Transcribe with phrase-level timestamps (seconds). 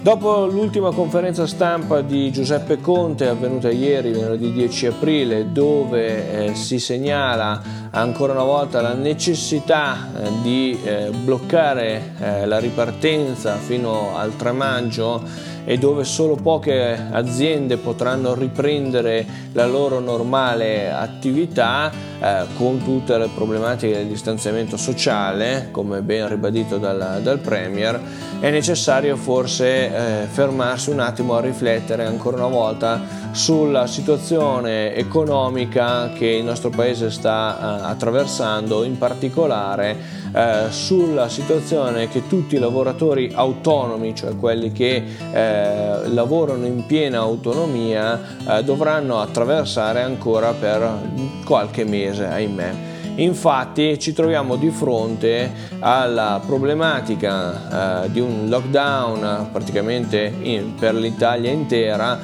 [0.00, 6.78] Dopo l'ultima conferenza stampa di Giuseppe Conte avvenuta ieri, venerdì 10 aprile, dove eh, si
[6.78, 7.60] segnala
[7.90, 14.52] ancora una volta la necessità eh, di eh, bloccare eh, la ripartenza fino al 3
[14.52, 15.20] maggio
[15.64, 21.90] e dove solo poche aziende potranno riprendere la loro normale attività
[22.20, 28.00] eh, con tutte le problematiche del distanziamento sociale, come ben ribadito dal, dal Premier,
[28.40, 33.00] è necessario forse eh, fermarsi un attimo a riflettere ancora una volta
[33.32, 39.96] sulla situazione economica che il nostro paese sta eh, attraversando, in particolare
[40.32, 47.18] eh, sulla situazione che tutti i lavoratori autonomi, cioè quelli che eh, lavorano in piena
[47.18, 51.00] autonomia, dovranno attraversare ancora per
[51.44, 52.96] qualche mese, ahimè.
[53.18, 61.50] Infatti ci troviamo di fronte alla problematica eh, di un lockdown praticamente in, per l'Italia
[61.50, 62.18] intera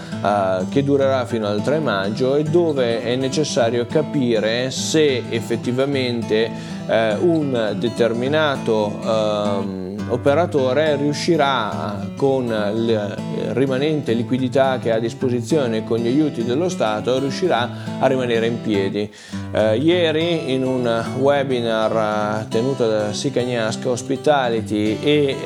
[0.62, 6.48] eh, che durerà fino al 3 maggio e dove è necessario capire se effettivamente
[6.86, 13.16] eh, un determinato ehm, operatore riuscirà con la
[13.52, 18.60] rimanente liquidità che ha a disposizione con gli aiuti dello Stato riuscirà a rimanere in
[18.60, 19.10] piedi.
[19.52, 25.36] Eh, ieri in un webinar eh, tenuto da Sicagnasca Hospitality e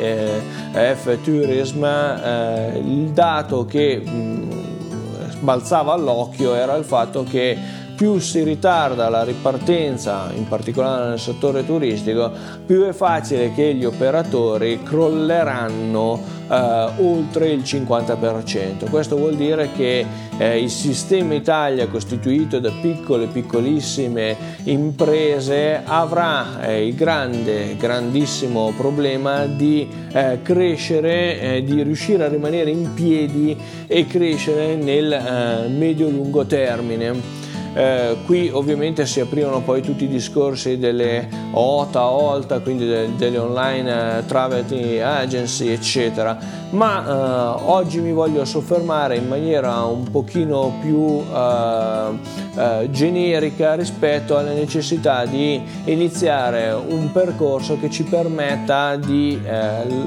[0.72, 8.20] eh, F Tourism eh, il dato che mh, balzava all'occhio era il fatto che più
[8.20, 12.30] si ritarda la ripartenza, in particolare nel settore turistico,
[12.64, 18.88] più è facile che gli operatori crolleranno eh, oltre il 50%.
[18.88, 20.06] Questo vuol dire che
[20.38, 29.46] eh, il sistema Italia costituito da piccole piccolissime imprese avrà eh, il grande, grandissimo problema
[29.46, 36.46] di eh, crescere, eh, di riuscire a rimanere in piedi e crescere nel eh, medio-lungo
[36.46, 37.46] termine.
[37.74, 43.38] Eh, qui ovviamente si aprirono poi tutti i discorsi delle OTA, OLTA, quindi de- delle
[43.38, 44.64] online eh, travel
[45.02, 46.36] agency, eccetera.
[46.70, 52.18] Ma eh, oggi mi voglio soffermare in maniera un pochino più eh,
[52.56, 59.40] eh, generica rispetto alla necessità di iniziare un percorso che ci permetta di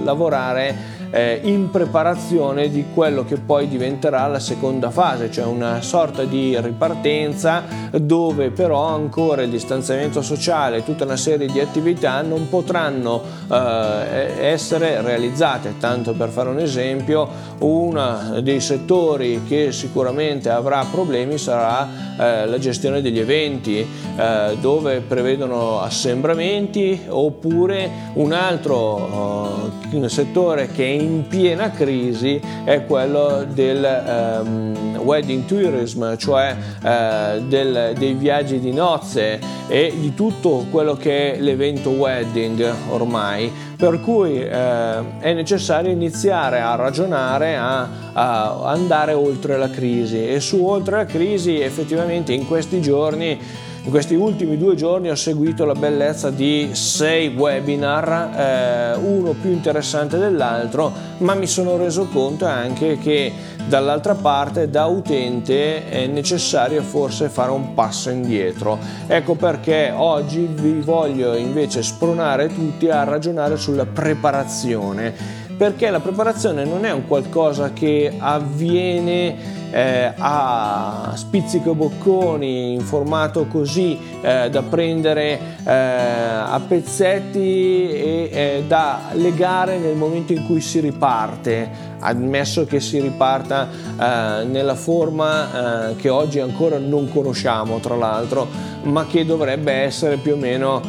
[0.03, 6.23] lavorare eh, in preparazione di quello che poi diventerà la seconda fase, cioè una sorta
[6.23, 12.47] di ripartenza dove però ancora il distanziamento sociale e tutta una serie di attività non
[12.49, 15.75] potranno eh, essere realizzate.
[15.79, 17.27] Tanto per fare un esempio,
[17.59, 25.01] uno dei settori che sicuramente avrà problemi sarà eh, la gestione degli eventi, eh, dove
[25.01, 34.41] prevedono assembramenti oppure un altro uh, settore che è in piena crisi è quello del
[34.43, 41.33] um, wedding tourism, cioè uh, del, dei viaggi di nozze e di tutto quello che
[41.33, 49.13] è l'evento wedding ormai, per cui uh, è necessario iniziare a ragionare, a, a andare
[49.13, 50.27] oltre la crisi.
[50.27, 55.15] E su oltre la crisi effettivamente in questi giorni in questi ultimi due giorni ho
[55.15, 62.05] seguito la bellezza di sei webinar, eh, uno più interessante dell'altro, ma mi sono reso
[62.05, 63.33] conto anche che
[63.67, 68.77] dall'altra parte da utente è necessario forse fare un passo indietro.
[69.07, 75.11] Ecco perché oggi vi voglio invece spronare tutti a ragionare sulla preparazione,
[75.57, 83.47] perché la preparazione non è un qualcosa che avviene eh, a spizzico bocconi in formato
[83.47, 90.61] così eh, da prendere eh, a pezzetti e eh, da legare nel momento in cui
[90.61, 91.89] si riparte.
[92.03, 98.47] Ammesso che si riparta eh, nella forma eh, che oggi ancora non conosciamo tra l'altro
[98.83, 100.81] ma che dovrebbe essere più o meno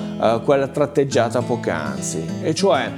[0.45, 2.25] quella tratteggiata poc'anzi.
[2.43, 2.91] E cioè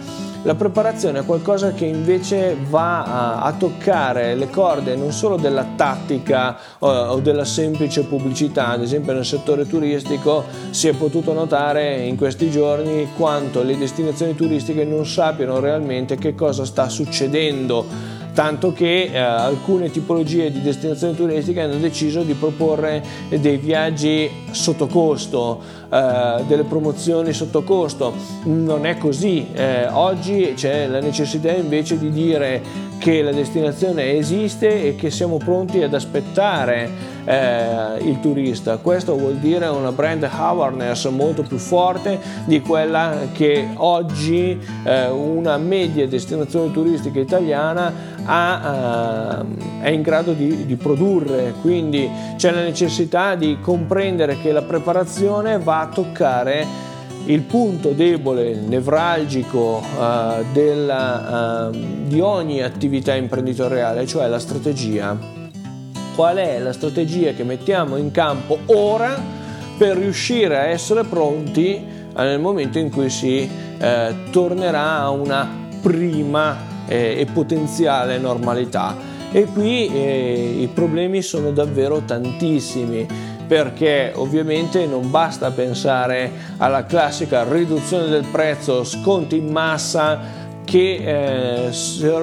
[0.44, 5.66] la preparazione è qualcosa che invece va a, a toccare le corde non solo della
[5.74, 12.04] tattica o, o della semplice pubblicità, ad esempio nel settore turistico si è potuto notare
[12.04, 18.72] in questi giorni quanto le destinazioni turistiche non sappiano realmente che cosa sta succedendo tanto
[18.72, 25.63] che eh, alcune tipologie di destinazioni turistiche hanno deciso di proporre dei viaggi sotto costo,
[25.89, 28.13] eh, delle promozioni sotto costo.
[28.45, 32.63] Non è così, eh, oggi c'è la necessità invece di dire
[32.98, 38.76] che la destinazione esiste e che siamo pronti ad aspettare eh, il turista.
[38.78, 45.56] Questo vuol dire una brand awareness molto più forte di quella che oggi eh, una
[45.56, 47.92] media destinazione turistica italiana
[48.24, 49.44] ha,
[49.82, 51.54] eh, è in grado di, di produrre.
[51.60, 56.92] Quindi c'è la necessità di comprendere che la preparazione va a toccare
[57.26, 61.76] il punto debole, nevralgico uh, della, uh,
[62.06, 65.16] di ogni attività imprenditoriale, cioè la strategia.
[66.15, 69.21] Qual è la strategia che mettiamo in campo ora
[69.76, 71.82] per riuscire a essere pronti
[72.15, 75.48] uh, nel momento in cui si eh, tornerà a una
[75.82, 76.56] prima
[76.86, 79.12] eh, e potenziale normalità?
[79.32, 83.04] E qui eh, i problemi sono davvero tantissimi
[83.46, 91.70] perché ovviamente non basta pensare alla classica riduzione del prezzo, sconti in massa che eh,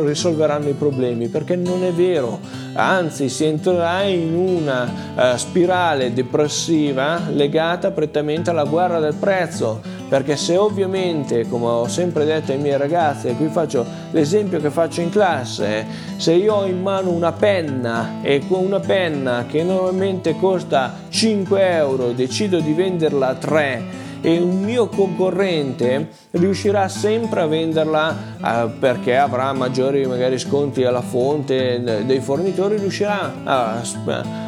[0.03, 2.39] risolveranno i problemi, perché non è vero,
[2.73, 4.83] anzi si entrerà in una
[5.15, 9.81] uh, spirale depressiva legata prettamente alla guerra del prezzo,
[10.11, 14.69] perché se ovviamente, come ho sempre detto ai miei ragazzi, e qui faccio l'esempio che
[14.69, 15.85] faccio in classe,
[16.17, 21.65] se io ho in mano una penna e con una penna che normalmente costa 5
[21.65, 23.83] euro decido di venderla a 3,
[24.21, 31.01] e un mio concorrente riuscirà sempre a venderla eh, perché avrà maggiori magari sconti alla
[31.01, 33.81] fonte dei fornitori riuscirà a,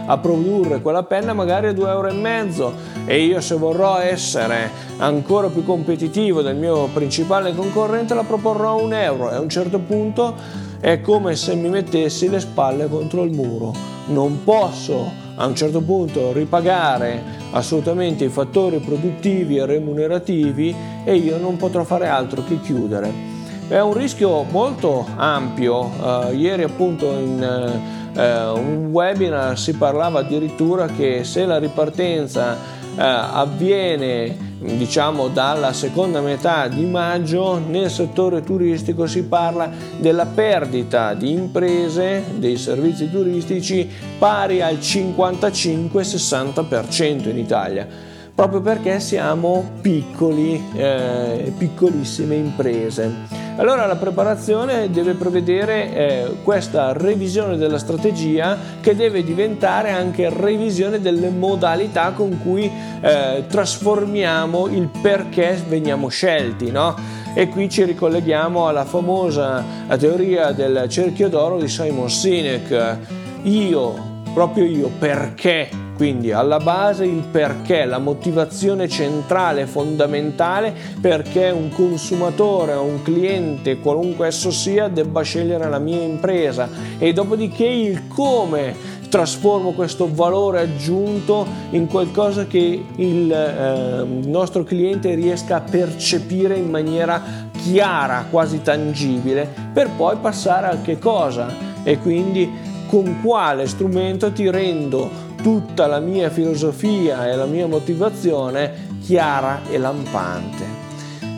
[0.06, 2.74] a produrre quella penna magari a 2,5 euro
[3.06, 8.80] e e io se vorrò essere ancora più competitivo del mio principale concorrente la proporrò
[8.80, 9.32] a un euro.
[9.32, 10.34] E a un certo punto
[10.80, 13.74] è come se mi mettessi le spalle contro il muro.
[14.08, 21.38] Non posso a un certo punto ripagare assolutamente i fattori produttivi e remunerativi e io
[21.38, 23.32] non potrò fare altro che chiudere.
[23.68, 27.82] È un rischio molto ampio, uh, ieri appunto in
[28.14, 28.20] uh,
[28.58, 36.68] un webinar si parlava addirittura che se la ripartenza uh, avviene diciamo dalla seconda metà
[36.68, 44.62] di maggio nel settore turistico si parla della perdita di imprese dei servizi turistici pari
[44.62, 53.43] al 55-60% in Italia proprio perché siamo piccoli, eh, piccolissime imprese.
[53.56, 61.00] Allora la preparazione deve prevedere eh, questa revisione della strategia che deve diventare anche revisione
[61.00, 62.70] delle modalità con cui
[63.02, 66.72] eh, trasformiamo il perché veniamo scelti.
[66.72, 66.96] No?
[67.36, 69.64] E qui ci ricolleghiamo alla famosa
[70.00, 72.98] teoria del cerchio d'oro di Simon Sinek.
[73.44, 81.70] Io, proprio io, perché quindi alla base il perché, la motivazione centrale, fondamentale perché un
[81.70, 86.68] consumatore o un cliente, qualunque esso sia, debba scegliere la mia impresa.
[86.98, 95.14] E dopodiché il come trasformo questo valore aggiunto in qualcosa che il eh, nostro cliente
[95.14, 97.22] riesca a percepire in maniera
[97.62, 101.72] chiara, quasi tangibile, per poi passare a che cosa?
[101.84, 102.63] E quindi
[102.94, 105.10] con quale strumento ti rendo
[105.42, 110.64] tutta la mia filosofia e la mia motivazione chiara e lampante.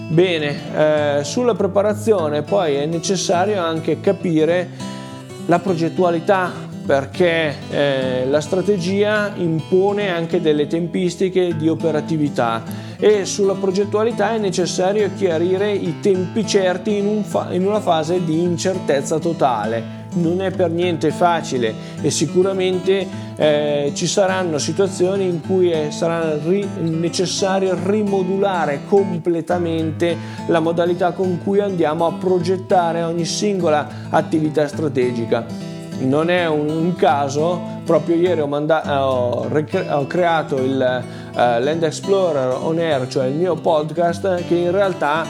[0.10, 4.68] Bene, eh, sulla preparazione poi è necessario anche capire
[5.46, 6.52] la progettualità
[6.86, 12.64] perché eh, la strategia impone anche delle tempistiche di operatività
[13.00, 18.26] e sulla progettualità è necessario chiarire i tempi certi in, un fa- in una fase
[18.26, 25.42] di incertezza totale non è per niente facile e sicuramente eh, ci saranno situazioni in
[25.42, 30.18] cui eh, sarà ri- necessario rimodulare completamente
[30.48, 35.46] la modalità con cui andiamo a progettare ogni singola attività strategica.
[36.00, 41.04] Non è un, un caso, proprio ieri ho, manda- ho, rec- ho creato il
[41.34, 45.26] uh, Land Explorer On Air, cioè il mio podcast, che in realtà,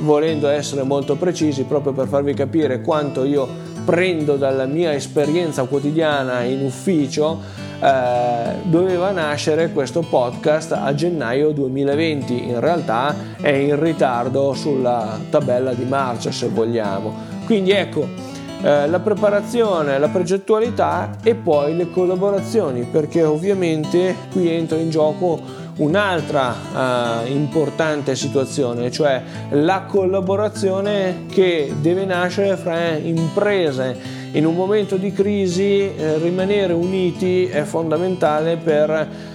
[0.00, 6.42] volendo essere molto precisi, proprio per farvi capire quanto io prendo dalla mia esperienza quotidiana
[6.42, 7.40] in ufficio,
[7.80, 12.48] eh, doveva nascere questo podcast a gennaio 2020.
[12.48, 17.30] In realtà è in ritardo sulla tabella di marcia, se vogliamo.
[17.44, 18.06] Quindi ecco,
[18.62, 25.40] eh, la preparazione, la progettualità e poi le collaborazioni, perché ovviamente qui entra in gioco
[25.76, 34.96] un'altra uh, importante situazione, cioè la collaborazione che deve nascere fra imprese in un momento
[34.96, 38.90] di crisi eh, rimanere uniti è fondamentale per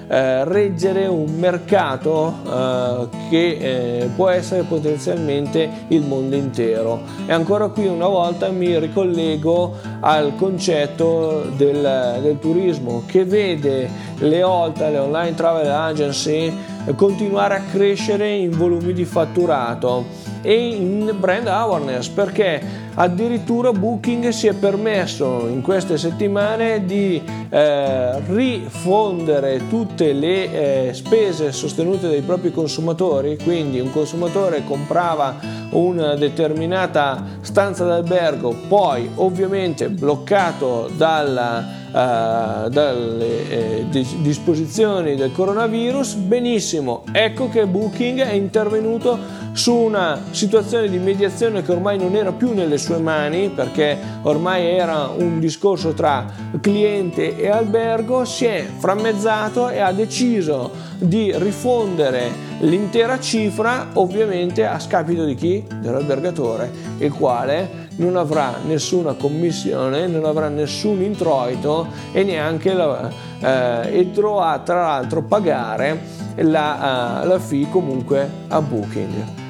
[0.07, 7.01] eh, reggere un mercato eh, che eh, può essere potenzialmente il mondo intero.
[7.27, 14.41] E ancora qui una volta mi ricollego al concetto del, del turismo che vede le
[14.41, 16.51] OLTA, le online travel agency,
[16.95, 20.05] continuare a crescere in volumi di fatturato
[20.41, 28.19] e in brand awareness perché addirittura Booking si è permesso in queste settimane di eh,
[28.27, 33.37] rifondere tutte le eh, spese sostenute dai propri consumatori.
[33.37, 35.35] Quindi un consumatore comprava
[35.71, 47.03] una determinata stanza d'albergo poi ovviamente bloccato dalla Uh, dalle eh, disposizioni del coronavirus, benissimo,
[47.13, 49.17] ecco che Booking è intervenuto
[49.57, 54.67] su una situazione di mediazione che ormai non era più nelle sue mani perché ormai
[54.67, 56.27] era un discorso tra
[56.61, 64.77] cliente e albergo, si è frammezzato e ha deciso di rifondere l'intera cifra ovviamente a
[64.77, 65.65] scapito di chi?
[65.81, 73.09] Dell'albergatore, il quale non avrà nessuna commissione, non avrà nessun introito e neanche la,
[73.39, 79.45] eh, e dovrà tra l'altro pagare la, uh, la fee comunque a Booking.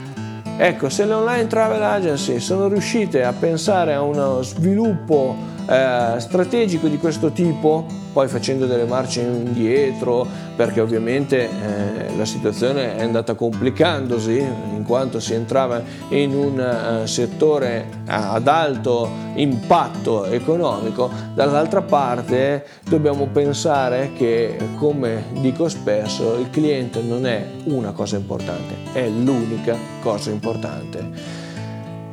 [0.60, 5.36] Ecco, se le online travel agency sono riuscite a pensare a uno sviluppo
[5.68, 12.96] eh, strategico di questo tipo, poi facendo delle marce indietro, perché ovviamente eh, la situazione
[12.96, 21.12] è andata complicandosi in quanto si entrava in un uh, settore ad alto impatto economico,
[21.36, 28.74] dall'altra parte dobbiamo pensare che, come dico spesso, il cliente non è una cosa importante,
[28.94, 31.47] è l'unica cosa importante.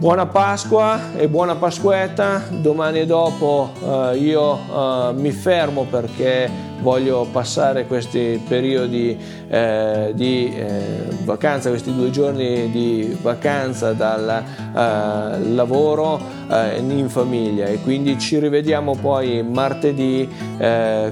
[0.05, 7.87] Buona Pasqua e buona Pasquetta, domani dopo eh, io eh, mi fermo perché voglio passare
[7.87, 9.17] questi periodi
[9.49, 17.67] eh, di eh, vacanza, questi due giorni di vacanza dal eh, lavoro eh, in famiglia
[17.67, 20.29] e quindi ci rivediamo poi martedì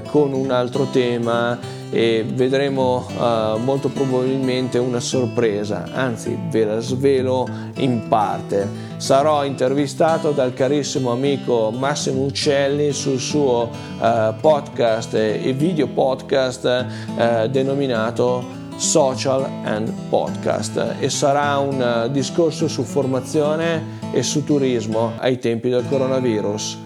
[0.07, 1.57] con un altro tema
[1.93, 8.91] e vedremo uh, molto probabilmente una sorpresa, anzi ve la svelo in parte.
[9.03, 13.69] Sarò intervistato dal carissimo amico Massimo Uccelli sul suo
[13.99, 18.45] uh, podcast e video podcast uh, denominato
[18.77, 25.85] Social and Podcast e sarà un discorso su formazione e su turismo ai tempi del
[25.89, 26.77] coronavirus.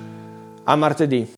[0.63, 1.36] A martedì.